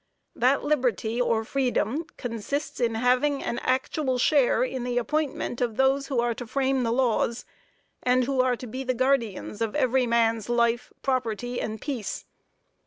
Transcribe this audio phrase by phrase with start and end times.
[0.35, 6.07] That liberty or freedom consists in having an actual share in the appointment of those
[6.07, 7.45] who are to frame the laws,
[8.01, 12.25] and who are to be the guardians of every man's life, property and peace.